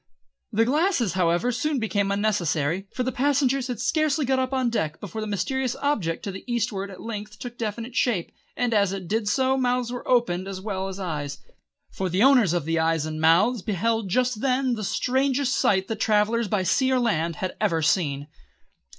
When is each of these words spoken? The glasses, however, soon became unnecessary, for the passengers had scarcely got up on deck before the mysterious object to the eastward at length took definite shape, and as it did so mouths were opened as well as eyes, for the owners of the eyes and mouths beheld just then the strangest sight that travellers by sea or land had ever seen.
The 0.51 0.65
glasses, 0.65 1.13
however, 1.13 1.51
soon 1.51 1.77
became 1.77 2.09
unnecessary, 2.09 2.87
for 2.91 3.03
the 3.03 3.11
passengers 3.11 3.67
had 3.67 3.79
scarcely 3.79 4.25
got 4.25 4.39
up 4.39 4.51
on 4.51 4.71
deck 4.71 4.99
before 4.99 5.21
the 5.21 5.27
mysterious 5.27 5.75
object 5.75 6.23
to 6.23 6.31
the 6.31 6.43
eastward 6.51 6.89
at 6.89 7.03
length 7.03 7.37
took 7.37 7.55
definite 7.55 7.95
shape, 7.95 8.31
and 8.57 8.73
as 8.73 8.93
it 8.93 9.07
did 9.07 9.29
so 9.29 9.57
mouths 9.57 9.91
were 9.91 10.07
opened 10.07 10.47
as 10.47 10.59
well 10.59 10.87
as 10.87 10.99
eyes, 10.99 11.37
for 11.91 12.09
the 12.09 12.23
owners 12.23 12.51
of 12.53 12.65
the 12.65 12.79
eyes 12.79 13.05
and 13.05 13.21
mouths 13.21 13.61
beheld 13.61 14.09
just 14.09 14.41
then 14.41 14.73
the 14.73 14.83
strangest 14.83 15.53
sight 15.55 15.87
that 15.87 15.99
travellers 15.99 16.47
by 16.47 16.63
sea 16.63 16.91
or 16.91 16.99
land 16.99 17.35
had 17.35 17.55
ever 17.61 17.83
seen. 17.83 18.25